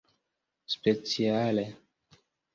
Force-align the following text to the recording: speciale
speciale 0.73 1.65